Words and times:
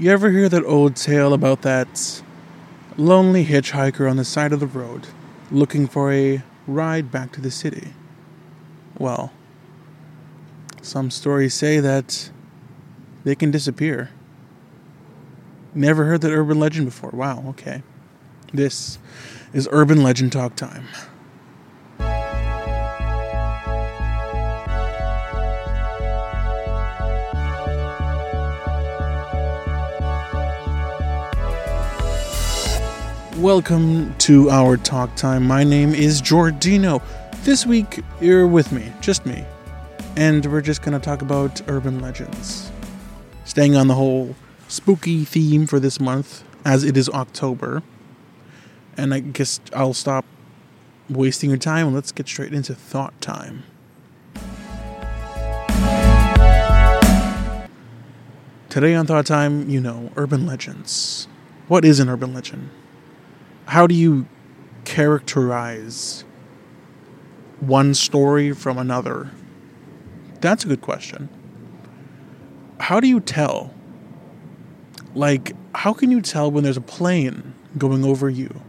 You 0.00 0.10
ever 0.10 0.30
hear 0.30 0.48
that 0.48 0.64
old 0.64 0.96
tale 0.96 1.34
about 1.34 1.60
that 1.60 2.22
lonely 2.96 3.44
hitchhiker 3.44 4.08
on 4.08 4.16
the 4.16 4.24
side 4.24 4.50
of 4.50 4.58
the 4.58 4.66
road 4.66 5.08
looking 5.50 5.86
for 5.86 6.10
a 6.10 6.42
ride 6.66 7.10
back 7.12 7.32
to 7.32 7.40
the 7.42 7.50
city? 7.50 7.92
Well, 8.98 9.30
some 10.80 11.10
stories 11.10 11.52
say 11.52 11.80
that 11.80 12.30
they 13.24 13.34
can 13.34 13.50
disappear. 13.50 14.08
Never 15.74 16.06
heard 16.06 16.22
that 16.22 16.32
urban 16.32 16.58
legend 16.58 16.86
before. 16.86 17.10
Wow, 17.10 17.44
okay. 17.48 17.82
This 18.54 18.98
is 19.52 19.68
Urban 19.70 20.02
Legend 20.02 20.32
Talk 20.32 20.56
Time. 20.56 20.88
Welcome 33.40 34.14
to 34.18 34.50
our 34.50 34.76
talk 34.76 35.16
time. 35.16 35.46
My 35.46 35.64
name 35.64 35.94
is 35.94 36.20
Jordino. 36.20 37.02
This 37.42 37.64
week, 37.64 38.00
you're 38.20 38.46
with 38.46 38.70
me, 38.70 38.92
just 39.00 39.24
me. 39.24 39.46
And 40.14 40.44
we're 40.44 40.60
just 40.60 40.82
going 40.82 40.92
to 40.92 41.02
talk 41.02 41.22
about 41.22 41.62
urban 41.66 42.00
legends. 42.00 42.70
Staying 43.46 43.76
on 43.76 43.86
the 43.86 43.94
whole 43.94 44.36
spooky 44.68 45.24
theme 45.24 45.64
for 45.64 45.80
this 45.80 45.98
month, 45.98 46.44
as 46.66 46.84
it 46.84 46.98
is 46.98 47.08
October. 47.08 47.82
And 48.98 49.14
I 49.14 49.20
guess 49.20 49.58
I'll 49.74 49.94
stop 49.94 50.26
wasting 51.08 51.48
your 51.48 51.58
time 51.58 51.86
and 51.86 51.94
let's 51.94 52.12
get 52.12 52.28
straight 52.28 52.52
into 52.52 52.74
thought 52.74 53.18
time. 53.22 53.62
Today 58.68 58.94
on 58.94 59.06
Thought 59.06 59.24
Time, 59.24 59.70
you 59.70 59.80
know, 59.80 60.12
urban 60.14 60.46
legends. 60.46 61.26
What 61.68 61.86
is 61.86 62.00
an 62.00 62.10
urban 62.10 62.34
legend? 62.34 62.68
How 63.70 63.86
do 63.86 63.94
you 63.94 64.26
characterize 64.84 66.24
one 67.60 67.94
story 67.94 68.52
from 68.52 68.78
another? 68.78 69.30
That's 70.40 70.64
a 70.64 70.66
good 70.66 70.80
question. 70.80 71.28
How 72.80 72.98
do 72.98 73.06
you 73.06 73.20
tell? 73.20 73.72
Like, 75.14 75.52
how 75.72 75.92
can 75.92 76.10
you 76.10 76.20
tell 76.20 76.50
when 76.50 76.64
there's 76.64 76.76
a 76.76 76.80
plane 76.80 77.54
going 77.78 78.04
over 78.04 78.28
you 78.28 78.60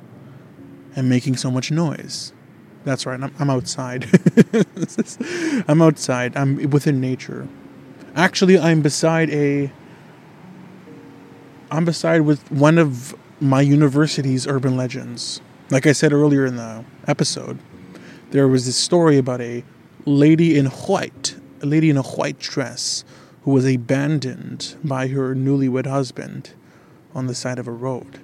and 0.96 1.10
making 1.10 1.38
so 1.38 1.50
much 1.50 1.72
noise? 1.72 2.32
That's 2.84 3.08
right, 3.08 3.20
I'm, 3.20 3.34
I'm 3.40 3.50
outside. 3.50 4.08
I'm 5.68 5.82
outside, 5.82 6.38
I'm 6.38 6.70
within 6.70 7.02
nature. 7.02 7.48
Actually, 8.14 8.60
I'm 8.60 8.84
beside 8.84 9.32
a. 9.32 9.72
I'm 11.72 11.86
beside 11.86 12.22
with 12.22 12.52
one 12.52 12.78
of 12.78 13.16
my 13.42 13.60
university's 13.60 14.46
urban 14.46 14.78
legends. 14.78 15.42
Like 15.72 15.88
I 15.88 15.94
said 15.94 16.14
earlier 16.14 16.46
in 16.46 16.58
the 16.58 16.86
episode, 17.08 17.58
there 18.30 18.48
was 18.48 18.68
this 18.68 18.78
story 18.78 19.18
about 19.18 19.42
a 19.42 19.64
lady 20.06 20.58
in 20.58 20.68
white, 20.68 21.36
a 21.62 21.66
lady 21.66 21.90
in 21.90 21.98
a 21.98 22.04
white 22.04 22.38
dress, 22.38 23.04
who 23.44 23.52
was 23.52 23.66
abandoned 23.66 24.76
by 24.84 25.08
her 25.08 25.34
newlywed 25.34 25.88
husband 25.88 26.52
on 27.16 27.26
the 27.26 27.34
side 27.34 27.58
of 27.58 27.68
a 27.68 27.72
road. 27.72 28.20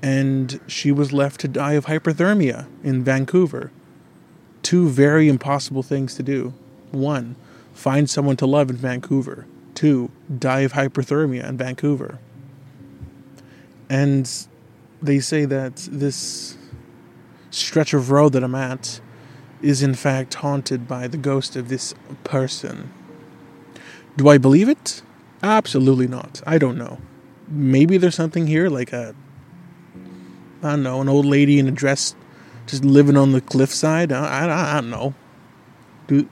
And 0.00 0.60
she 0.68 0.92
was 0.92 1.12
left 1.12 1.40
to 1.40 1.48
die 1.48 1.72
of 1.72 1.86
hypothermia 1.86 2.68
in 2.84 3.02
Vancouver. 3.02 3.72
Two 4.62 4.88
very 4.88 5.28
impossible 5.28 5.82
things 5.82 6.14
to 6.14 6.22
do. 6.22 6.54
One, 6.92 7.34
find 7.74 8.08
someone 8.08 8.36
to 8.36 8.46
love 8.46 8.70
in 8.70 8.76
Vancouver. 8.76 9.44
Two, 9.74 10.12
die 10.38 10.60
of 10.60 10.74
hypothermia 10.74 11.48
in 11.48 11.56
Vancouver. 11.56 12.20
And 13.88 14.30
they 15.02 15.20
say 15.20 15.44
that 15.44 15.88
this 15.90 16.56
stretch 17.50 17.94
of 17.94 18.10
road 18.10 18.32
that 18.32 18.42
I'm 18.44 18.54
at 18.54 19.00
is 19.62 19.82
in 19.82 19.94
fact 19.94 20.34
haunted 20.34 20.86
by 20.86 21.08
the 21.08 21.16
ghost 21.16 21.56
of 21.56 21.68
this 21.68 21.94
person. 22.24 22.92
Do 24.16 24.28
I 24.28 24.38
believe 24.38 24.68
it? 24.68 25.02
Absolutely 25.42 26.08
not. 26.08 26.42
I 26.46 26.58
don't 26.58 26.76
know. 26.76 26.98
Maybe 27.48 27.96
there's 27.96 28.14
something 28.14 28.46
here, 28.46 28.68
like 28.68 28.92
a, 28.92 29.14
I 30.62 30.70
don't 30.70 30.82
know, 30.82 31.00
an 31.00 31.08
old 31.08 31.26
lady 31.26 31.58
in 31.58 31.68
a 31.68 31.70
dress 31.70 32.14
just 32.66 32.84
living 32.84 33.16
on 33.16 33.32
the 33.32 33.40
cliffside. 33.40 34.10
I, 34.12 34.46
I, 34.46 34.72
I 34.72 34.80
don't 34.80 34.90
know. 34.90 35.14
Do, 36.08 36.28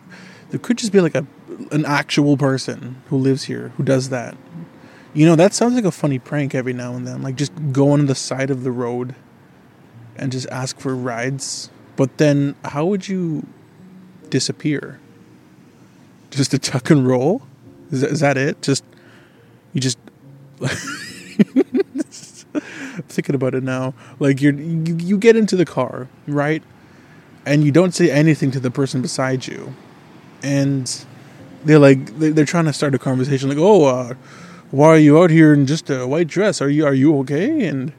there 0.50 0.58
could 0.58 0.78
just 0.78 0.92
be 0.92 1.00
like 1.00 1.14
a 1.14 1.26
an 1.70 1.84
actual 1.84 2.36
person 2.36 3.02
who 3.08 3.16
lives 3.16 3.44
here 3.44 3.72
who 3.76 3.82
does 3.82 4.08
that. 4.08 4.36
You 5.14 5.26
know, 5.26 5.36
that 5.36 5.54
sounds 5.54 5.74
like 5.76 5.84
a 5.84 5.92
funny 5.92 6.18
prank 6.18 6.54
every 6.54 6.72
now 6.72 6.94
and 6.94 7.06
then. 7.06 7.22
Like 7.22 7.36
just 7.36 7.52
go 7.72 7.90
on 7.92 8.06
the 8.06 8.16
side 8.16 8.50
of 8.50 8.64
the 8.64 8.72
road 8.72 9.14
and 10.16 10.32
just 10.32 10.48
ask 10.48 10.78
for 10.80 10.94
rides. 10.94 11.70
But 11.96 12.18
then 12.18 12.56
how 12.64 12.84
would 12.86 13.06
you 13.08 13.46
disappear? 14.28 14.98
Just 16.30 16.52
a 16.52 16.58
tuck 16.58 16.90
and 16.90 17.06
roll? 17.06 17.42
Is 17.92 18.00
that, 18.00 18.10
is 18.10 18.20
that 18.20 18.36
it? 18.36 18.60
Just 18.60 18.84
you 19.72 19.80
just 19.80 19.98
thinking 23.08 23.36
about 23.36 23.54
it 23.54 23.62
now. 23.62 23.94
Like 24.18 24.42
you're 24.42 24.54
you, 24.54 24.96
you 24.96 25.16
get 25.16 25.36
into 25.36 25.54
the 25.54 25.64
car, 25.64 26.08
right? 26.26 26.62
And 27.46 27.62
you 27.62 27.70
don't 27.70 27.94
say 27.94 28.10
anything 28.10 28.50
to 28.52 28.58
the 28.58 28.70
person 28.70 29.00
beside 29.00 29.46
you. 29.46 29.74
And 30.42 31.04
they're 31.64 31.78
like 31.78 32.18
they're 32.18 32.44
trying 32.44 32.64
to 32.64 32.72
start 32.72 32.96
a 32.96 32.98
conversation 32.98 33.48
like, 33.48 33.58
"Oh, 33.58 33.84
uh, 33.84 34.14
why 34.74 34.88
are 34.88 34.98
you 34.98 35.22
out 35.22 35.30
here 35.30 35.54
in 35.54 35.66
just 35.66 35.88
a 35.88 36.04
white 36.04 36.26
dress? 36.26 36.60
Are 36.60 36.68
you 36.68 36.84
are 36.84 36.94
you 36.94 37.16
okay? 37.20 37.68
And 37.68 37.92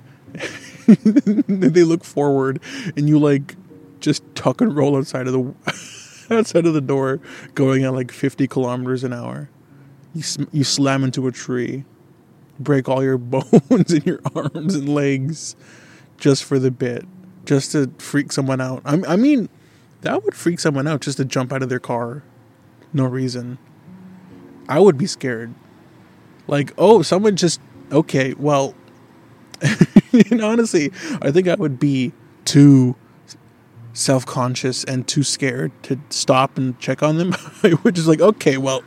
they 1.47 1.83
look 1.83 2.03
forward, 2.03 2.59
and 2.97 3.07
you 3.07 3.17
like 3.17 3.55
just 4.01 4.23
tuck 4.35 4.59
and 4.59 4.75
roll 4.75 4.97
outside 4.97 5.27
of 5.27 5.33
the 5.33 5.53
outside 6.35 6.65
of 6.65 6.73
the 6.73 6.81
door, 6.81 7.21
going 7.53 7.85
at 7.85 7.93
like 7.93 8.11
fifty 8.11 8.45
kilometers 8.45 9.05
an 9.05 9.13
hour. 9.13 9.49
You 10.13 10.23
you 10.51 10.65
slam 10.65 11.05
into 11.05 11.25
a 11.27 11.31
tree, 11.31 11.85
break 12.59 12.89
all 12.89 13.01
your 13.01 13.17
bones 13.19 13.93
in 13.93 14.03
your 14.03 14.19
arms 14.35 14.75
and 14.75 14.89
legs, 14.89 15.55
just 16.17 16.43
for 16.43 16.59
the 16.59 16.71
bit, 16.71 17.05
just 17.45 17.71
to 17.71 17.89
freak 17.99 18.33
someone 18.33 18.59
out. 18.59 18.81
I, 18.83 19.01
I 19.07 19.15
mean, 19.15 19.47
that 20.01 20.25
would 20.25 20.35
freak 20.35 20.59
someone 20.59 20.87
out 20.87 20.99
just 20.99 21.17
to 21.17 21.25
jump 21.25 21.53
out 21.53 21.63
of 21.63 21.69
their 21.69 21.79
car, 21.79 22.23
no 22.91 23.05
reason. 23.05 23.59
I 24.67 24.79
would 24.79 24.97
be 24.97 25.05
scared 25.05 25.53
like, 26.47 26.73
oh, 26.77 27.01
someone 27.01 27.35
just 27.35 27.59
okay, 27.91 28.33
well, 28.37 28.75
and 30.31 30.41
honestly, 30.41 30.91
I 31.21 31.31
think 31.31 31.47
I 31.47 31.55
would 31.55 31.79
be 31.79 32.13
too 32.45 32.95
self 33.93 34.25
conscious 34.25 34.83
and 34.83 35.07
too 35.07 35.23
scared 35.23 35.71
to 35.83 35.99
stop 36.09 36.57
and 36.57 36.77
check 36.79 37.01
on 37.01 37.17
them. 37.17 37.33
I 37.63 37.73
would 37.83 37.95
just 37.95 38.07
like, 38.07 38.21
okay, 38.21 38.57
well, 38.57 38.83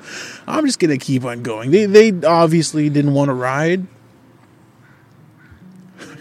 I'm 0.47 0.67
just 0.67 0.79
gonna 0.79 0.99
keep 0.99 1.25
on 1.25 1.43
going. 1.43 1.71
They 1.71 1.87
they 1.87 2.13
obviously 2.27 2.89
didn't 2.91 3.15
want 3.15 3.29
to 3.29 3.35
ride. 3.35 3.87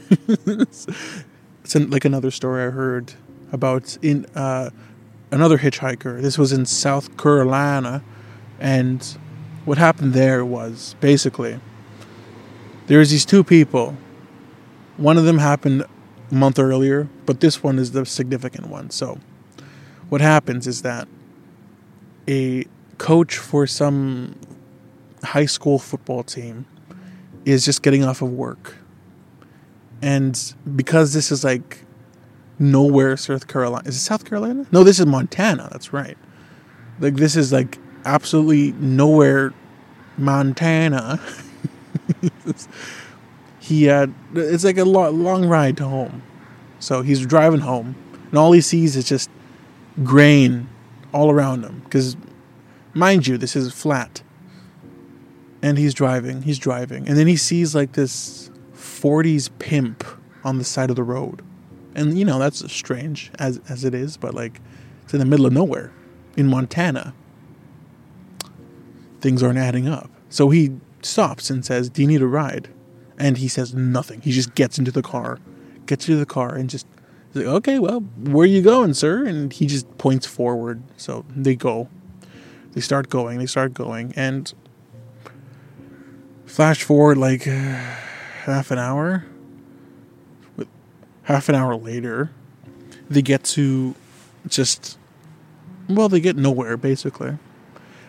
it's 0.09 0.87
like 1.75 2.05
another 2.05 2.31
story 2.31 2.65
I 2.65 2.69
heard 2.69 3.13
about 3.51 3.97
in 4.01 4.25
uh, 4.35 4.69
another 5.31 5.57
hitchhiker. 5.57 6.21
This 6.21 6.37
was 6.37 6.51
in 6.51 6.65
South 6.65 7.17
Carolina, 7.17 8.03
and 8.59 9.17
what 9.67 9.77
happened 9.77 10.13
there 10.13 10.45
was 10.45 10.95
basically 11.01 11.59
there's 12.87 13.09
these 13.11 13.25
two 13.25 13.43
people. 13.43 13.97
One 14.95 15.17
of 15.17 15.25
them 15.25 15.39
happened 15.39 15.83
a 16.31 16.33
month 16.33 16.57
earlier, 16.57 17.09
but 17.25 17.41
this 17.41 17.61
one 17.61 17.77
is 17.77 17.91
the 17.91 18.05
significant 18.05 18.67
one. 18.67 18.91
So, 18.91 19.19
what 20.07 20.21
happens 20.21 20.67
is 20.67 20.83
that 20.83 21.09
a 22.29 22.63
coach 22.97 23.37
for 23.37 23.67
some 23.67 24.39
high 25.21 25.45
school 25.45 25.79
football 25.79 26.23
team 26.23 26.65
is 27.43 27.65
just 27.65 27.81
getting 27.81 28.05
off 28.05 28.21
of 28.21 28.31
work. 28.31 28.75
And 30.01 30.53
because 30.77 31.11
this 31.11 31.29
is 31.29 31.43
like 31.43 31.83
nowhere 32.57 33.17
South 33.17 33.47
Carolina. 33.49 33.85
Is 33.85 33.97
it 33.97 33.99
South 33.99 34.23
Carolina? 34.23 34.65
No, 34.71 34.85
this 34.85 34.97
is 34.97 35.05
Montana. 35.05 35.67
That's 35.73 35.91
right. 35.91 36.17
Like 37.01 37.15
this 37.15 37.35
is 37.35 37.51
like 37.51 37.77
absolutely 38.05 38.71
nowhere 38.73 39.53
Montana. 40.17 41.19
he 43.59 43.87
it's 43.87 44.63
like 44.63 44.77
a 44.77 44.85
lo- 44.85 45.09
long 45.11 45.45
ride 45.45 45.77
to 45.77 45.85
home. 45.85 46.23
So 46.79 47.01
he's 47.01 47.25
driving 47.25 47.61
home 47.61 47.95
and 48.29 48.37
all 48.37 48.51
he 48.51 48.61
sees 48.61 48.95
is 48.95 49.07
just 49.07 49.29
grain 50.03 50.69
all 51.13 51.31
around 51.31 51.63
him 51.63 51.81
cuz 51.89 52.17
mind 52.93 53.27
you 53.27 53.37
this 53.37 53.55
is 53.55 53.71
flat. 53.73 54.21
And 55.61 55.77
he's 55.77 55.93
driving, 55.93 56.43
he's 56.43 56.59
driving 56.59 57.07
and 57.07 57.17
then 57.17 57.27
he 57.27 57.35
sees 57.35 57.75
like 57.75 57.93
this 57.93 58.49
40s 58.75 59.49
pimp 59.59 60.03
on 60.43 60.57
the 60.57 60.63
side 60.63 60.89
of 60.89 60.95
the 60.95 61.03
road. 61.03 61.41
And 61.95 62.17
you 62.17 62.25
know 62.25 62.39
that's 62.39 62.71
strange 62.71 63.31
as 63.39 63.59
as 63.69 63.83
it 63.83 63.93
is, 63.93 64.17
but 64.17 64.33
like 64.33 64.61
it's 65.03 65.13
in 65.13 65.19
the 65.19 65.25
middle 65.25 65.45
of 65.45 65.53
nowhere 65.53 65.91
in 66.35 66.47
Montana 66.47 67.13
things 69.21 69.43
aren't 69.43 69.57
adding 69.57 69.87
up. 69.87 70.09
So 70.29 70.49
he 70.49 70.71
stops 71.01 71.49
and 71.49 71.65
says, 71.65 71.89
Do 71.89 72.01
you 72.01 72.07
need 72.07 72.21
a 72.21 72.27
ride? 72.27 72.69
And 73.17 73.37
he 73.37 73.47
says 73.47 73.73
nothing. 73.73 74.21
He 74.21 74.31
just 74.31 74.53
gets 74.55 74.77
into 74.77 74.91
the 74.91 75.01
car, 75.01 75.39
gets 75.85 76.07
into 76.07 76.19
the 76.19 76.25
car, 76.25 76.53
and 76.53 76.69
just 76.69 76.85
like, 77.33 77.45
okay, 77.45 77.79
well, 77.79 78.01
where 78.01 78.43
are 78.43 78.45
you 78.45 78.61
going, 78.61 78.93
sir? 78.93 79.25
And 79.25 79.51
he 79.51 79.65
just 79.65 79.97
points 79.97 80.27
forward. 80.27 80.83
So 80.97 81.25
they 81.29 81.55
go. 81.55 81.89
They 82.73 82.81
start 82.81 83.09
going. 83.09 83.39
They 83.39 83.45
start 83.47 83.73
going, 83.73 84.13
and 84.15 84.53
flash 86.45 86.83
forward 86.83 87.17
like 87.17 87.43
half 87.43 88.71
an 88.71 88.77
hour. 88.77 89.25
Half 91.23 91.49
an 91.49 91.55
hour 91.55 91.75
later, 91.75 92.31
they 93.09 93.21
get 93.21 93.43
to 93.43 93.95
just 94.47 94.97
well, 95.89 96.07
they 96.07 96.21
get 96.21 96.37
nowhere 96.37 96.77
basically, 96.77 97.37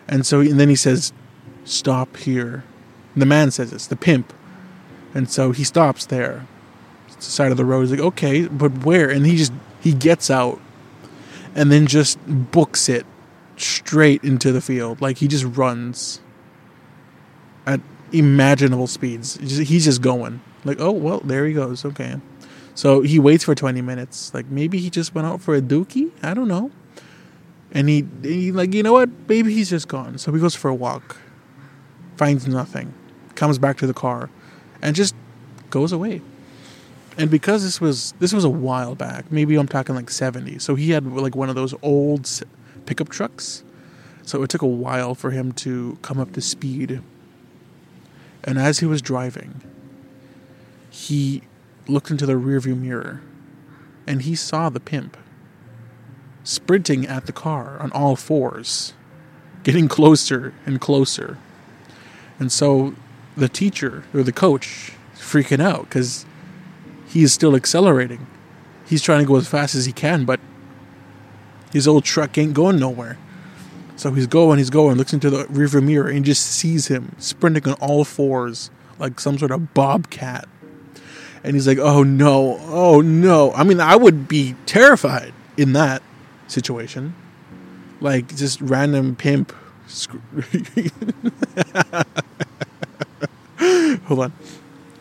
and 0.09 0.25
so 0.25 0.41
and 0.41 0.59
then 0.59 0.67
he 0.67 0.75
says, 0.75 1.13
"Stop 1.63 2.17
here." 2.17 2.65
the 3.15 3.25
man 3.25 3.51
says 3.51 3.73
it's 3.73 3.87
the 3.87 3.95
pimp, 3.95 4.33
and 5.13 5.29
so 5.29 5.51
he 5.51 5.63
stops 5.63 6.05
there, 6.05 6.47
it's 7.07 7.15
the 7.17 7.23
side 7.23 7.51
of 7.51 7.57
the 7.57 7.65
road. 7.65 7.81
He's 7.81 7.91
like, 7.91 7.99
"Okay, 7.99 8.47
but 8.47 8.85
where?" 8.85 9.09
And 9.09 9.25
he 9.25 9.35
just 9.37 9.53
he 9.81 9.93
gets 9.93 10.29
out, 10.29 10.59
and 11.55 11.71
then 11.71 11.87
just 11.87 12.19
books 12.27 12.89
it 12.89 13.05
straight 13.57 14.23
into 14.23 14.51
the 14.51 14.61
field. 14.61 15.01
Like 15.01 15.17
he 15.17 15.27
just 15.27 15.45
runs 15.45 16.21
at 17.65 17.81
imaginable 18.11 18.87
speeds. 18.87 19.35
He's 19.37 19.85
just 19.85 20.01
going. 20.01 20.41
Like, 20.65 20.79
oh 20.79 20.91
well, 20.91 21.19
there 21.19 21.45
he 21.45 21.53
goes. 21.53 21.85
Okay. 21.85 22.15
So 22.75 23.01
he 23.01 23.19
waits 23.19 23.43
for 23.43 23.55
20 23.55 23.81
minutes. 23.81 24.33
Like 24.33 24.47
maybe 24.47 24.79
he 24.79 24.89
just 24.89 25.13
went 25.13 25.27
out 25.27 25.41
for 25.41 25.55
a 25.55 25.61
dookie. 25.61 26.11
I 26.23 26.33
don't 26.33 26.47
know. 26.47 26.71
And 27.71 27.87
he, 27.87 28.07
he 28.23 28.51
like 28.51 28.73
you 28.73 28.83
know 28.83 28.93
what? 28.93 29.09
Maybe 29.27 29.53
he's 29.53 29.69
just 29.69 29.87
gone. 29.87 30.17
So 30.17 30.31
he 30.31 30.39
goes 30.39 30.55
for 30.55 30.69
a 30.69 30.75
walk, 30.75 31.17
finds 32.17 32.47
nothing, 32.47 32.93
comes 33.35 33.57
back 33.59 33.77
to 33.77 33.87
the 33.87 33.93
car, 33.93 34.29
and 34.81 34.95
just 34.95 35.15
goes 35.69 35.91
away. 35.91 36.21
And 37.17 37.29
because 37.29 37.63
this 37.63 37.81
was 37.81 38.13
this 38.19 38.33
was 38.33 38.43
a 38.43 38.49
while 38.49 38.95
back, 38.95 39.31
maybe 39.31 39.55
I'm 39.55 39.67
talking 39.67 39.93
like 39.93 40.09
70. 40.09 40.59
So 40.59 40.75
he 40.75 40.91
had 40.91 41.05
like 41.05 41.35
one 41.35 41.49
of 41.49 41.55
those 41.55 41.75
old 41.81 42.29
pickup 42.85 43.09
trucks. 43.09 43.63
So 44.23 44.41
it 44.43 44.49
took 44.49 44.61
a 44.61 44.67
while 44.67 45.15
for 45.15 45.31
him 45.31 45.51
to 45.53 45.97
come 46.01 46.19
up 46.19 46.33
to 46.33 46.41
speed. 46.41 47.01
And 48.43 48.57
as 48.57 48.79
he 48.79 48.85
was 48.85 49.01
driving, 49.01 49.61
he 50.89 51.43
looked 51.87 52.09
into 52.09 52.25
the 52.25 52.33
rearview 52.33 52.79
mirror 52.79 53.21
and 54.07 54.21
he 54.21 54.35
saw 54.35 54.69
the 54.69 54.79
pimp 54.79 55.17
sprinting 56.49 57.05
at 57.05 57.27
the 57.27 57.31
car 57.31 57.77
on 57.79 57.91
all 57.91 58.15
fours, 58.15 58.93
getting 59.61 59.87
closer 59.87 60.51
and 60.65 60.81
closer. 60.81 61.37
And 62.39 62.51
so 62.51 62.95
the 63.37 63.47
teacher 63.47 64.03
or 64.13 64.23
the 64.23 64.31
coach 64.31 64.93
is 65.13 65.19
freaking 65.19 65.61
out 65.61 65.83
because 65.83 66.25
he's 67.07 67.31
still 67.31 67.55
accelerating. 67.55 68.25
He's 68.87 69.03
trying 69.03 69.19
to 69.19 69.27
go 69.27 69.35
as 69.35 69.47
fast 69.47 69.75
as 69.75 69.85
he 69.85 69.91
can, 69.91 70.25
but 70.25 70.39
his 71.71 71.87
old 71.87 72.03
truck 72.03 72.35
ain't 72.37 72.55
going 72.55 72.79
nowhere. 72.79 73.19
So 73.95 74.11
he's 74.11 74.25
going, 74.25 74.57
he's 74.57 74.71
going, 74.71 74.97
looks 74.97 75.13
into 75.13 75.29
the 75.29 75.43
rearview 75.45 75.83
mirror 75.83 76.09
and 76.09 76.25
just 76.25 76.43
sees 76.43 76.87
him 76.87 77.15
sprinting 77.19 77.67
on 77.67 77.73
all 77.73 78.03
fours 78.03 78.71
like 78.97 79.19
some 79.19 79.37
sort 79.37 79.51
of 79.51 79.75
bobcat 79.75 80.49
and 81.43 81.55
he's 81.55 81.67
like, 81.67 81.77
"Oh 81.77 82.03
no, 82.03 82.59
oh 82.63 82.99
no." 82.99 83.53
I 83.53 83.63
mean, 83.63 83.79
I 83.79 83.95
would 83.95 84.27
be 84.27 84.55
terrified 84.65 85.33
in 85.55 85.71
that 85.73 86.01
situation, 86.49 87.13
like 88.01 88.35
just 88.35 88.59
random 88.61 89.15
pimp. 89.15 89.53
Hold 94.05 94.19
on, 94.19 94.33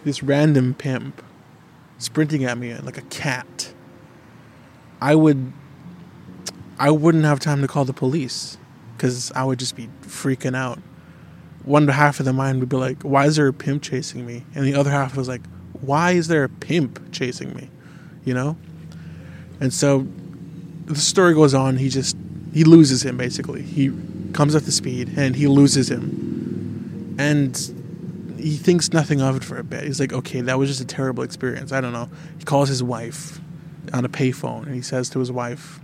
this 0.04 0.22
random 0.22 0.74
pimp 0.74 1.22
sprinting 1.98 2.44
at 2.44 2.58
me 2.58 2.74
like 2.76 2.98
a 2.98 3.02
cat. 3.02 3.72
I 5.00 5.14
would, 5.14 5.52
I 6.78 6.90
wouldn't 6.90 7.24
have 7.24 7.40
time 7.40 7.62
to 7.62 7.68
call 7.68 7.84
the 7.84 7.92
police 7.92 8.58
because 8.96 9.30
I 9.32 9.44
would 9.44 9.58
just 9.58 9.76
be 9.76 9.88
freaking 10.02 10.56
out. 10.56 10.78
One 11.64 11.86
half 11.88 12.18
of 12.18 12.26
the 12.26 12.32
mind 12.32 12.60
would 12.60 12.68
be 12.68 12.76
like, 12.76 13.02
"Why 13.02 13.26
is 13.26 13.36
there 13.36 13.48
a 13.48 13.52
pimp 13.52 13.82
chasing 13.82 14.26
me?" 14.26 14.44
And 14.54 14.64
the 14.64 14.74
other 14.74 14.90
half 14.90 15.16
was 15.16 15.28
like, 15.28 15.42
why 15.80 16.12
is 16.12 16.28
there 16.28 16.44
a 16.44 16.48
pimp 16.48 17.12
chasing 17.12 17.54
me? 17.54 17.70
You 18.24 18.34
know? 18.34 18.56
And 19.60 19.72
so 19.72 20.06
the 20.88 21.00
story 21.00 21.34
goes 21.34 21.54
on. 21.54 21.76
He 21.76 21.88
just, 21.88 22.16
he 22.52 22.64
loses 22.64 23.04
him 23.04 23.16
basically. 23.16 23.62
He 23.62 23.92
comes 24.32 24.54
up 24.54 24.64
to 24.64 24.72
speed 24.72 25.16
and 25.16 25.36
he 25.36 25.46
loses 25.46 25.90
him. 25.90 27.16
And 27.18 27.56
he 28.38 28.56
thinks 28.56 28.92
nothing 28.92 29.20
of 29.20 29.36
it 29.36 29.44
for 29.44 29.58
a 29.58 29.64
bit. 29.64 29.84
He's 29.84 30.00
like, 30.00 30.12
okay, 30.12 30.40
that 30.42 30.58
was 30.58 30.68
just 30.68 30.80
a 30.80 30.84
terrible 30.84 31.22
experience. 31.22 31.72
I 31.72 31.80
don't 31.80 31.92
know. 31.92 32.08
He 32.38 32.44
calls 32.44 32.68
his 32.68 32.82
wife 32.82 33.40
on 33.92 34.04
a 34.04 34.08
payphone 34.08 34.66
and 34.66 34.74
he 34.74 34.82
says 34.82 35.10
to 35.10 35.18
his 35.18 35.32
wife, 35.32 35.80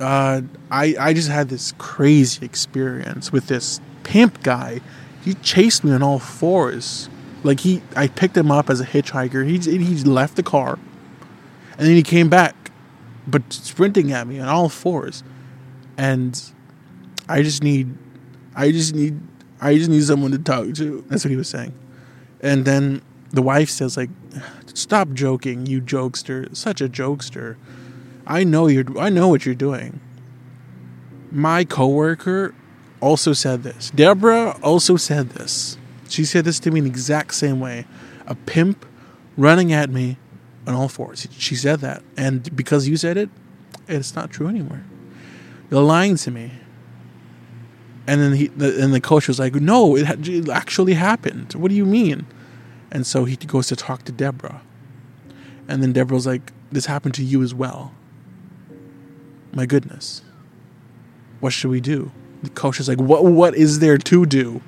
uh, 0.00 0.40
I, 0.70 0.94
I 0.98 1.12
just 1.12 1.28
had 1.28 1.50
this 1.50 1.72
crazy 1.78 2.44
experience 2.44 3.32
with 3.32 3.48
this 3.48 3.80
pimp 4.02 4.42
guy. 4.42 4.80
He 5.22 5.34
chased 5.34 5.84
me 5.84 5.92
on 5.92 6.02
all 6.02 6.18
fours 6.18 7.10
like 7.42 7.60
he, 7.60 7.82
I 7.96 8.08
picked 8.08 8.36
him 8.36 8.50
up 8.50 8.70
as 8.70 8.80
a 8.80 8.86
hitchhiker. 8.86 9.46
He 9.46 9.58
he 9.58 10.04
left 10.04 10.36
the 10.36 10.42
car, 10.42 10.78
and 11.78 11.86
then 11.86 11.94
he 11.94 12.02
came 12.02 12.28
back, 12.28 12.54
but 13.26 13.52
sprinting 13.52 14.12
at 14.12 14.26
me 14.26 14.38
on 14.38 14.48
all 14.48 14.68
fours, 14.68 15.22
and 15.96 16.40
I 17.28 17.42
just 17.42 17.62
need, 17.62 17.94
I 18.54 18.72
just 18.72 18.94
need, 18.94 19.20
I 19.60 19.76
just 19.76 19.90
need 19.90 20.02
someone 20.02 20.30
to 20.32 20.38
talk 20.38 20.74
to. 20.74 21.04
That's 21.08 21.24
what 21.24 21.30
he 21.30 21.36
was 21.36 21.48
saying, 21.48 21.72
and 22.40 22.64
then 22.64 23.02
the 23.30 23.42
wife 23.42 23.70
says 23.70 23.96
like, 23.96 24.10
"Stop 24.74 25.12
joking, 25.12 25.66
you 25.66 25.80
jokester! 25.80 26.54
Such 26.56 26.80
a 26.80 26.88
jokester! 26.88 27.56
I 28.26 28.44
know 28.44 28.66
you're, 28.66 28.98
I 28.98 29.08
know 29.08 29.28
what 29.28 29.46
you're 29.46 29.54
doing." 29.54 30.00
My 31.32 31.64
coworker 31.64 32.54
also 33.00 33.32
said 33.32 33.62
this. 33.62 33.90
Deborah 33.94 34.58
also 34.62 34.96
said 34.96 35.30
this. 35.30 35.78
She 36.08 36.24
said 36.24 36.44
this 36.44 36.58
to 36.60 36.70
me 36.70 36.78
in 36.78 36.84
the 36.84 36.90
exact 36.90 37.34
same 37.34 37.60
way. 37.60 37.86
A 38.26 38.34
pimp 38.34 38.84
running 39.36 39.72
at 39.72 39.90
me 39.90 40.18
on 40.66 40.74
all 40.74 40.88
fours. 40.88 41.26
She 41.32 41.54
said 41.54 41.80
that. 41.80 42.02
And 42.16 42.54
because 42.54 42.88
you 42.88 42.96
said 42.96 43.16
it, 43.16 43.30
it's 43.88 44.14
not 44.14 44.30
true 44.30 44.48
anymore. 44.48 44.82
You're 45.70 45.82
lying 45.82 46.16
to 46.16 46.30
me. 46.30 46.52
And 48.06 48.20
then 48.20 48.32
he, 48.32 48.48
the, 48.48 48.82
and 48.82 48.92
the 48.92 49.00
coach 49.00 49.28
was 49.28 49.38
like, 49.38 49.54
"No, 49.54 49.96
it, 49.96 50.26
it 50.28 50.48
actually 50.48 50.94
happened. 50.94 51.52
What 51.54 51.68
do 51.68 51.76
you 51.76 51.84
mean?" 51.84 52.26
And 52.90 53.06
so 53.06 53.24
he 53.24 53.36
goes 53.36 53.68
to 53.68 53.76
talk 53.76 54.04
to 54.04 54.12
Deborah, 54.12 54.62
and 55.68 55.80
then 55.80 55.92
Deborah's 55.92 56.26
like, 56.26 56.52
"This 56.72 56.86
happened 56.86 57.14
to 57.16 57.22
you 57.22 57.40
as 57.42 57.54
well." 57.54 57.92
My 59.52 59.64
goodness, 59.64 60.22
what 61.38 61.52
should 61.52 61.70
we 61.70 61.80
do? 61.80 62.10
The 62.42 62.50
coach 62.50 62.80
is 62.80 62.88
like, 62.88 62.98
"What? 62.98 63.24
What 63.26 63.54
is 63.54 63.78
there 63.78 63.98
to 63.98 64.26
do?" 64.26 64.60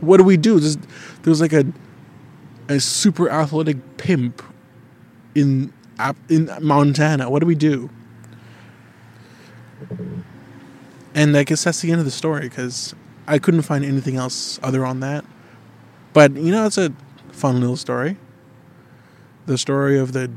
what 0.00 0.16
do 0.16 0.24
we 0.24 0.36
do? 0.36 0.58
There's, 0.58 0.76
there's 1.22 1.40
like 1.40 1.52
a 1.52 1.64
a 2.68 2.78
super 2.78 3.28
athletic 3.28 3.96
pimp 3.96 4.42
in 5.34 5.72
in 6.28 6.50
Montana. 6.60 7.28
What 7.30 7.40
do 7.40 7.46
we 7.46 7.54
do? 7.54 7.90
And 11.14 11.36
I 11.36 11.44
guess 11.44 11.64
that's 11.64 11.80
the 11.80 11.90
end 11.90 11.98
of 11.98 12.04
the 12.04 12.10
story 12.10 12.48
because 12.48 12.94
I 13.26 13.38
couldn't 13.38 13.62
find 13.62 13.84
anything 13.84 14.16
else 14.16 14.60
other 14.62 14.86
on 14.86 15.00
that. 15.00 15.24
But 16.12 16.34
you 16.36 16.52
know, 16.52 16.66
it's 16.66 16.78
a 16.78 16.92
fun 17.32 17.60
little 17.60 17.76
story. 17.76 18.16
The 19.46 19.58
story 19.58 19.98
of 19.98 20.12
the 20.12 20.30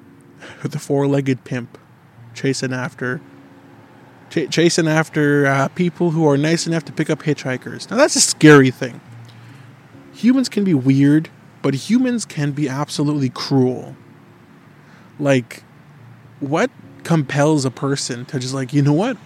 the 0.62 0.78
four-legged 0.78 1.44
pimp 1.44 1.78
chasing 2.34 2.72
after 2.72 3.20
ch- 4.30 4.48
chasing 4.50 4.88
after 4.88 5.46
uh, 5.46 5.68
people 5.68 6.12
who 6.12 6.26
are 6.26 6.38
nice 6.38 6.66
enough 6.66 6.84
to 6.86 6.92
pick 6.92 7.10
up 7.10 7.20
hitchhikers. 7.22 7.90
Now, 7.90 7.96
that's 7.96 8.16
a 8.16 8.20
scary 8.20 8.70
thing. 8.70 9.00
Humans 10.14 10.48
can 10.48 10.64
be 10.64 10.74
weird, 10.74 11.28
but 11.62 11.74
humans 11.74 12.24
can 12.24 12.52
be 12.52 12.68
absolutely 12.68 13.28
cruel. 13.28 13.96
Like, 15.20 15.62
what 16.40 16.70
compels 17.04 17.64
a 17.64 17.70
person 17.70 18.24
to 18.26 18.38
just, 18.38 18.54
like, 18.54 18.72
you 18.72 18.82
know 18.82 18.92
what? 18.92 19.16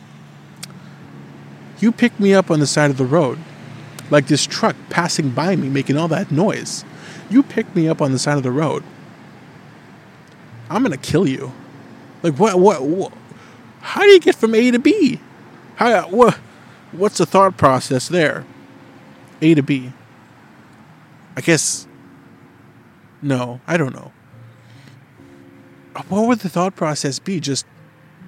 You 1.79 1.93
picked 1.93 2.21
me 2.21 2.35
up 2.35 2.51
on 2.51 2.61
the 2.61 2.67
side 2.67 2.91
of 2.91 2.99
the 2.99 3.05
road, 3.05 3.39
like 4.11 4.27
this 4.27 4.47
truck 4.47 4.77
passing 4.91 5.31
by 5.31 5.57
me 5.57 5.69
making 5.69 5.97
all 5.97 6.09
that 6.09 6.31
noise. 6.31 6.85
You 7.31 7.43
picked 7.43 7.75
me 7.75 7.89
up 7.89 8.01
on 8.01 8.13
the 8.13 8.19
side 8.19 8.37
of 8.37 8.43
the 8.43 8.51
road. 8.51 8.83
I'm 10.71 10.83
gonna 10.83 10.97
kill 10.97 11.27
you. 11.27 11.53
Like 12.23 12.39
what? 12.39 12.59
What? 12.59 12.83
what 12.83 13.13
how 13.81 14.01
do 14.01 14.09
you 14.09 14.21
get 14.21 14.35
from 14.35 14.55
A 14.55 14.71
to 14.71 14.79
B? 14.79 15.21
How 15.77 16.09
what 16.09 16.35
what's 16.93 17.19
the 17.19 17.27
thought 17.27 17.59
process 17.59 18.09
there? 18.09 18.47
A 19.43 19.55
to 19.55 19.63
B. 19.63 19.93
I 21.37 21.43
guess 21.43 21.87
no, 23.21 23.61
I 23.67 23.77
don't 23.77 23.95
know. 23.95 24.13
What 26.09 26.27
would 26.29 26.41
the 26.41 26.49
thought 26.49 26.77
process 26.77 27.19
be? 27.19 27.41
Just 27.41 27.67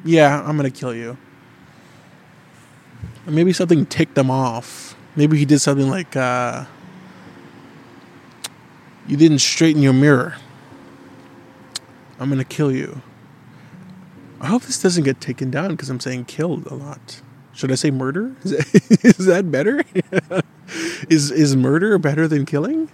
yeah, 0.04 0.42
I'm 0.42 0.56
gonna 0.56 0.70
kill 0.70 0.94
you. 0.94 1.18
Or 3.26 3.32
maybe 3.32 3.52
something 3.52 3.86
ticked 3.86 4.14
them 4.14 4.30
off. 4.30 4.96
Maybe 5.16 5.38
he 5.38 5.44
did 5.44 5.60
something 5.60 5.90
like 5.90 6.16
uh 6.16 6.66
You 9.08 9.16
didn't 9.16 9.38
straighten 9.40 9.82
your 9.82 9.92
mirror. 9.92 10.36
I'm 12.18 12.28
gonna 12.30 12.44
kill 12.44 12.72
you. 12.72 13.02
I 14.40 14.46
hope 14.48 14.62
this 14.62 14.80
doesn't 14.82 15.04
get 15.04 15.20
taken 15.20 15.50
down 15.50 15.70
because 15.70 15.90
I'm 15.90 16.00
saying 16.00 16.26
killed 16.26 16.66
a 16.66 16.74
lot. 16.74 17.22
Should 17.54 17.72
I 17.72 17.76
say 17.76 17.90
murder? 17.90 18.36
Is 18.44 18.50
that, 18.52 19.04
is 19.04 19.26
that 19.26 19.50
better? 19.50 19.84
is 21.10 21.30
is 21.30 21.56
murder 21.56 21.98
better 21.98 22.28
than 22.28 22.46
killing? 22.46 22.90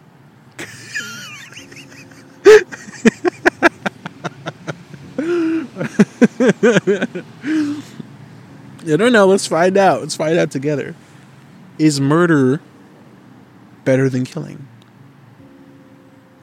I 8.83 8.97
don't 8.97 9.13
know. 9.13 9.27
Let's 9.27 9.47
find 9.47 9.77
out. 9.77 10.01
Let's 10.01 10.17
find 10.17 10.39
out 10.39 10.51
together. 10.51 10.95
Is 11.79 12.01
murder 12.01 12.61
better 13.85 14.09
than 14.09 14.25
killing? 14.25 14.67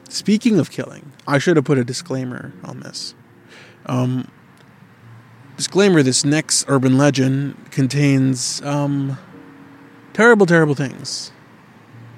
Speaking 0.08 0.58
of 0.58 0.70
killing, 0.70 1.12
I 1.26 1.38
should 1.38 1.56
have 1.56 1.64
put 1.64 1.78
a 1.78 1.84
disclaimer 1.84 2.52
on 2.64 2.80
this. 2.80 3.14
Um, 3.86 4.28
disclaimer 5.56 6.02
this 6.02 6.24
next 6.24 6.64
urban 6.68 6.98
legend 6.98 7.70
contains 7.70 8.60
um, 8.62 9.18
terrible, 10.12 10.46
terrible 10.46 10.74
things, 10.74 11.30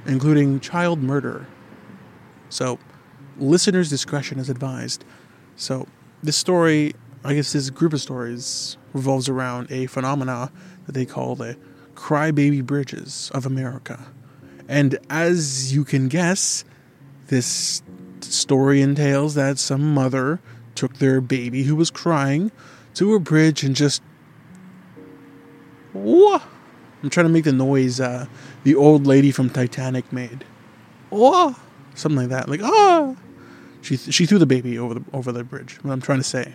including 0.07 0.61
child 0.61 1.03
murder. 1.03 1.47
So, 2.49 2.79
listeners' 3.39 3.91
discretion 3.91 4.39
is 4.39 4.49
advised. 4.49 5.05
So, 5.57 5.87
this 6.23 6.37
story, 6.37 6.95
I 7.25 7.35
guess 7.35 7.53
this 7.53 7.71
group 7.71 7.93
of 7.93 8.01
stories, 8.01 8.77
revolves 8.93 9.29
around 9.29 9.71
a 9.71 9.87
phenomena 9.87 10.51
that 10.87 10.93
they 10.93 11.07
call 11.07 11.37
the 11.37 11.57
crybaby 11.95 12.65
bridges 12.65 13.31
of 13.35 13.47
America. 13.47 14.05
And 14.69 14.99
as 15.09 15.75
you 15.75 15.85
can 15.85 16.09
guess, 16.09 16.65
this 17.29 17.83
story 18.21 18.81
entails 18.81 19.35
that 19.35 19.59
some 19.59 19.95
mother 19.95 20.41
took 20.75 20.99
their 20.99 21.21
baby 21.21 21.63
who 21.63 21.77
was 21.77 21.91
crying 21.91 22.51
to 22.95 23.15
a 23.15 23.21
bridge 23.21 23.63
and 23.63 23.77
just. 23.77 24.03
Whoa! 25.93 26.41
I'm 27.03 27.11
trying 27.11 27.27
to 27.27 27.33
make 27.33 27.45
the 27.45 27.53
noise 27.53 28.01
uh, 28.01 28.27
the 28.65 28.75
old 28.75 29.07
lady 29.07 29.31
from 29.31 29.51
Titanic 29.51 30.13
made. 30.13 30.45
Whoa! 31.11 31.55
Something 31.95 32.17
like 32.17 32.29
that. 32.31 32.49
Like, 32.49 32.63
ah! 32.63 33.15
She, 33.83 33.97
she 33.97 34.27
threw 34.27 34.39
the 34.39 34.47
baby 34.47 34.79
over 34.79 34.95
the, 34.95 35.05
over 35.13 35.33
the 35.33 35.45
bridge. 35.45 35.79
What 35.83 35.93
I'm 35.93 36.01
trying 36.01 36.21
to 36.21 36.25
say. 36.25 36.55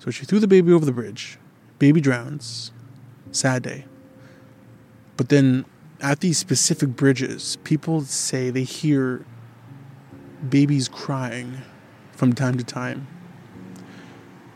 So 0.00 0.10
she 0.10 0.24
threw 0.24 0.40
the 0.40 0.48
baby 0.48 0.72
over 0.72 0.84
the 0.84 0.92
bridge. 0.92 1.38
Baby 1.78 2.00
drowns. 2.00 2.72
Sad 3.30 3.62
day. 3.62 3.84
But 5.16 5.28
then 5.28 5.66
at 6.00 6.20
these 6.20 6.38
specific 6.38 6.96
bridges, 6.96 7.58
people 7.64 8.00
say 8.00 8.48
they 8.48 8.64
hear 8.64 9.24
babies 10.48 10.88
crying 10.88 11.58
from 12.12 12.32
time 12.32 12.56
to 12.56 12.64
time. 12.64 13.06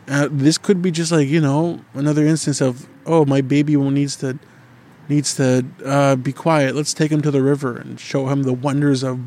Uh, 0.07 0.27
this 0.31 0.57
could 0.57 0.81
be 0.81 0.91
just 0.91 1.11
like 1.11 1.27
you 1.27 1.41
know 1.41 1.81
another 1.93 2.25
instance 2.25 2.61
of 2.61 2.87
oh 3.05 3.25
my 3.25 3.41
baby 3.41 3.75
needs 3.75 4.15
to 4.17 4.37
needs 5.09 5.35
to 5.35 5.65
uh, 5.85 6.15
be 6.15 6.33
quiet. 6.33 6.75
Let's 6.75 6.93
take 6.93 7.11
him 7.11 7.21
to 7.21 7.31
the 7.31 7.41
river 7.41 7.77
and 7.77 7.99
show 7.99 8.27
him 8.27 8.43
the 8.43 8.53
wonders 8.53 9.03
of 9.03 9.19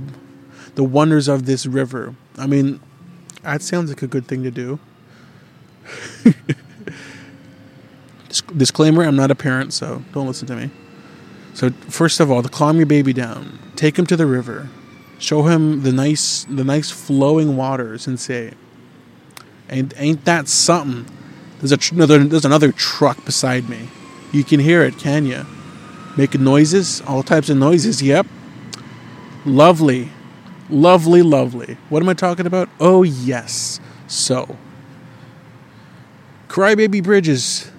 the 0.75 0.85
wonders 0.85 1.29
of 1.29 1.47
this 1.47 1.67
river. 1.67 2.15
I 2.37 2.47
mean, 2.47 2.81
that 3.43 3.63
sounds 3.63 3.91
like 3.91 4.03
a 4.03 4.07
good 4.07 4.27
thing 4.27 4.43
to 4.43 4.51
do. 4.51 4.79
Disclaimer: 8.57 9.05
I'm 9.05 9.17
not 9.17 9.31
a 9.31 9.35
parent, 9.35 9.73
so 9.73 10.03
don't 10.13 10.27
listen 10.27 10.47
to 10.49 10.57
me. 10.57 10.71
So 11.55 11.71
first 11.89 12.21
of 12.21 12.31
all, 12.31 12.43
to 12.43 12.49
calm 12.49 12.77
your 12.77 12.87
baby 12.87 13.13
down, 13.13 13.59
take 13.75 13.99
him 13.99 14.07
to 14.07 14.17
the 14.17 14.27
river, 14.27 14.69
show 15.19 15.43
him 15.43 15.83
the 15.83 15.93
nice 15.93 16.45
the 16.49 16.65
nice 16.65 16.91
flowing 16.91 17.57
waters, 17.57 18.07
and 18.07 18.21
say, 18.21 18.53
"Ain't 19.71 19.95
ain't 19.97 20.25
that 20.25 20.49
something?" 20.49 21.07
There's 21.61 21.77
tr- 21.77 21.95
another 21.95 22.25
there's 22.25 22.45
another 22.45 22.71
truck 22.73 23.25
beside 23.25 23.69
me. 23.69 23.89
You 24.33 24.45
can 24.45 24.61
hear 24.61 24.83
it, 24.83 24.99
can 24.99 25.27
you? 25.27 25.47
Making 26.17 26.45
noises, 26.45 27.01
all 27.07 27.23
types 27.23 27.49
of 27.49 27.57
noises. 27.57 28.03
Yep. 28.03 28.27
Lovely, 29.45 30.11
lovely, 30.69 31.23
lovely. 31.23 31.77
What 31.89 32.03
am 32.03 32.09
I 32.09 32.15
talking 32.15 32.47
about? 32.47 32.69
Oh 32.79 33.03
yes. 33.03 33.81
So, 34.07 34.57
crybaby 36.49 37.03
bridges. 37.03 37.71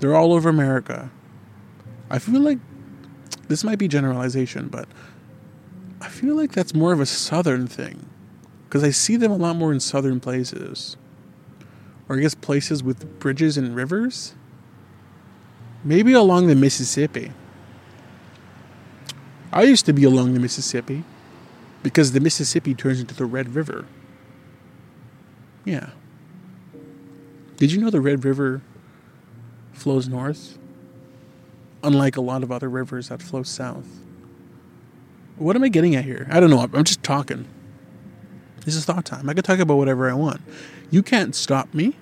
They're 0.00 0.14
all 0.14 0.32
over 0.32 0.48
America. 0.48 1.10
I 2.10 2.18
feel 2.18 2.40
like 2.40 2.58
this 3.48 3.64
might 3.64 3.78
be 3.78 3.88
generalization, 3.88 4.68
but 4.68 4.88
I 6.00 6.08
feel 6.08 6.34
like 6.34 6.52
that's 6.52 6.74
more 6.74 6.92
of 6.92 7.00
a 7.00 7.06
southern 7.06 7.66
thing 7.66 8.08
because 8.64 8.82
I 8.82 8.90
see 8.90 9.16
them 9.16 9.30
a 9.30 9.36
lot 9.36 9.56
more 9.56 9.72
in 9.72 9.80
southern 9.80 10.20
places. 10.20 10.96
Or 12.08 12.16
I 12.16 12.20
guess 12.20 12.34
places 12.34 12.82
with 12.82 13.20
bridges 13.20 13.56
and 13.56 13.76
rivers. 13.76 14.34
Maybe 15.84 16.12
along 16.12 16.48
the 16.48 16.54
Mississippi. 16.54 17.32
I 19.52 19.62
used 19.62 19.86
to 19.86 19.92
be 19.92 20.04
along 20.04 20.34
the 20.34 20.40
Mississippi 20.40 21.04
because 21.82 22.12
the 22.12 22.20
Mississippi 22.20 22.74
turns 22.74 23.00
into 23.00 23.14
the 23.14 23.26
Red 23.26 23.54
River. 23.54 23.84
Yeah. 25.64 25.90
Did 27.56 27.72
you 27.72 27.80
know 27.80 27.90
the 27.90 28.00
Red 28.00 28.24
River 28.24 28.62
flows 29.72 30.08
north? 30.08 30.58
Unlike 31.82 32.16
a 32.16 32.20
lot 32.20 32.42
of 32.42 32.52
other 32.52 32.68
rivers 32.68 33.08
that 33.08 33.22
flow 33.22 33.42
south. 33.42 33.86
What 35.36 35.56
am 35.56 35.64
I 35.64 35.68
getting 35.68 35.96
at 35.96 36.04
here? 36.04 36.28
I 36.30 36.40
don't 36.40 36.50
know. 36.50 36.60
I'm 36.60 36.84
just 36.84 37.02
talking. 37.02 37.46
This 38.64 38.76
is 38.76 38.84
thought 38.84 39.04
time. 39.04 39.28
I 39.28 39.34
can 39.34 39.42
talk 39.42 39.58
about 39.58 39.76
whatever 39.76 40.08
I 40.08 40.14
want. 40.14 40.40
You 40.90 41.02
can't 41.02 41.34
stop 41.34 41.72
me. 41.74 41.96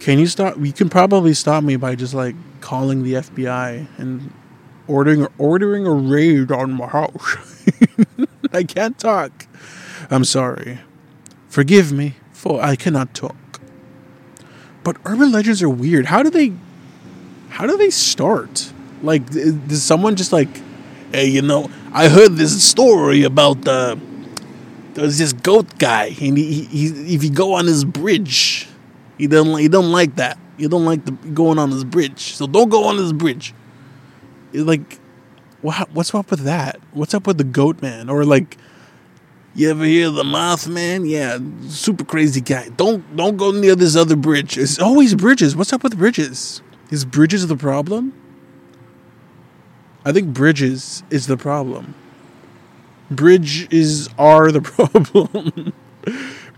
Can 0.00 0.18
you 0.18 0.26
stop? 0.26 0.56
You 0.58 0.72
can 0.72 0.88
probably 0.88 1.34
stop 1.34 1.62
me 1.62 1.76
by 1.76 1.94
just 1.94 2.14
like 2.14 2.34
calling 2.60 3.02
the 3.02 3.14
FBI 3.14 3.86
and 3.98 4.32
ordering 4.88 5.26
ordering 5.38 5.86
a 5.86 5.92
raid 5.92 6.50
on 6.50 6.72
my 6.72 6.86
house. 6.86 7.36
I 8.52 8.64
can't 8.64 8.98
talk. 8.98 9.46
I'm 10.10 10.24
sorry. 10.24 10.80
Forgive 11.48 11.92
me, 11.92 12.16
for 12.40 12.62
I 12.62 12.74
cannot 12.74 13.14
talk. 13.14 13.36
But 14.82 14.96
urban 15.04 15.30
legends 15.30 15.62
are 15.62 15.68
weird. 15.68 16.06
How 16.06 16.22
do 16.22 16.30
they 16.30 16.52
how 17.50 17.66
do 17.66 17.76
they 17.76 17.90
start? 17.90 18.72
Like 19.02 19.28
does 19.30 19.82
someone 19.82 20.16
just 20.16 20.32
like 20.32 20.48
hey, 21.12 21.26
you 21.26 21.42
know, 21.42 21.70
I 21.92 22.08
heard 22.08 22.36
this 22.36 22.62
story 22.62 23.24
about 23.24 23.68
uh 23.68 23.96
there's 24.94 25.18
this 25.18 25.32
goat 25.32 25.78
guy 25.78 26.06
and 26.20 26.36
he, 26.38 26.64
he 26.64 27.14
if 27.14 27.22
you 27.22 27.30
go 27.30 27.54
on 27.54 27.66
his 27.66 27.84
bridge, 27.84 28.68
he 29.18 29.26
don't 29.26 29.58
he 29.58 29.68
don't 29.68 29.92
like 29.92 30.16
that. 30.16 30.38
You 30.56 30.68
don't 30.68 30.84
like 30.84 31.04
the 31.04 31.12
going 31.12 31.58
on 31.58 31.70
his 31.70 31.84
bridge. 31.84 32.20
So 32.20 32.46
don't 32.46 32.70
go 32.70 32.84
on 32.84 32.96
his 32.96 33.12
bridge. 33.12 33.54
It's 34.52 34.64
like 34.64 34.98
what, 35.62 35.90
what's 35.92 36.14
up 36.14 36.30
with 36.30 36.40
that? 36.40 36.80
What's 36.92 37.14
up 37.14 37.26
with 37.26 37.38
the 37.38 37.44
goat 37.44 37.82
man? 37.82 38.08
Or 38.08 38.24
like, 38.24 38.56
you 39.54 39.70
ever 39.70 39.84
hear 39.84 40.10
the 40.10 40.22
Mothman? 40.22 41.08
Yeah, 41.08 41.38
super 41.68 42.04
crazy 42.04 42.40
guy. 42.40 42.68
Don't 42.70 43.16
don't 43.16 43.36
go 43.36 43.50
near 43.50 43.74
this 43.74 43.96
other 43.96 44.16
bridge. 44.16 44.56
It's 44.56 44.78
always 44.78 45.14
bridges. 45.14 45.56
What's 45.56 45.72
up 45.72 45.82
with 45.82 45.98
bridges? 45.98 46.62
Is 46.90 47.04
bridges 47.04 47.46
the 47.46 47.56
problem? 47.56 48.12
I 50.04 50.12
think 50.12 50.32
bridges 50.32 51.02
is 51.10 51.26
the 51.26 51.36
problem. 51.36 51.94
Bridges 53.10 54.08
are 54.18 54.50
the 54.50 54.60
problem. 54.62 55.72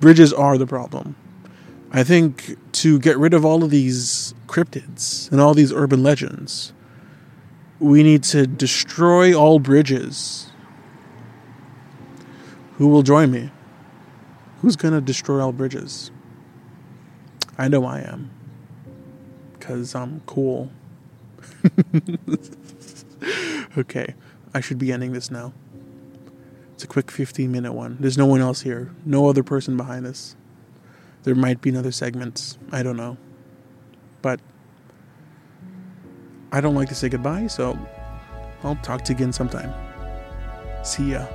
bridges 0.00 0.32
are 0.32 0.58
the 0.58 0.66
problem. 0.66 1.16
I 1.90 2.04
think 2.04 2.56
to 2.72 2.98
get 2.98 3.18
rid 3.18 3.34
of 3.34 3.44
all 3.44 3.64
of 3.64 3.70
these 3.70 4.34
cryptids 4.46 5.30
and 5.30 5.40
all 5.40 5.54
these 5.54 5.72
urban 5.72 6.02
legends, 6.02 6.72
we 7.80 8.02
need 8.02 8.22
to 8.24 8.46
destroy 8.46 9.34
all 9.34 9.58
bridges. 9.58 10.51
Who 12.78 12.88
will 12.88 13.02
join 13.02 13.30
me? 13.30 13.50
Who's 14.60 14.76
going 14.76 14.94
to 14.94 15.00
destroy 15.00 15.40
all 15.40 15.52
bridges? 15.52 16.10
I 17.58 17.68
know 17.68 17.84
I 17.84 18.00
am. 18.00 18.30
Because 19.52 19.94
I'm 19.94 20.22
cool. 20.26 20.70
okay, 23.78 24.14
I 24.54 24.60
should 24.60 24.78
be 24.78 24.92
ending 24.92 25.12
this 25.12 25.30
now. 25.30 25.52
It's 26.74 26.84
a 26.84 26.86
quick 26.86 27.10
15 27.10 27.52
minute 27.52 27.72
one. 27.72 27.96
There's 28.00 28.18
no 28.18 28.26
one 28.26 28.40
else 28.40 28.62
here, 28.62 28.92
no 29.04 29.28
other 29.28 29.42
person 29.42 29.76
behind 29.76 30.06
this. 30.06 30.36
There 31.24 31.34
might 31.34 31.60
be 31.60 31.70
another 31.70 31.92
segment. 31.92 32.56
I 32.72 32.82
don't 32.82 32.96
know. 32.96 33.16
But 34.22 34.40
I 36.50 36.60
don't 36.60 36.74
like 36.74 36.88
to 36.88 36.94
say 36.94 37.08
goodbye, 37.08 37.46
so 37.46 37.78
I'll 38.64 38.76
talk 38.76 39.04
to 39.04 39.12
you 39.12 39.16
again 39.16 39.32
sometime. 39.32 39.72
See 40.84 41.12
ya. 41.12 41.26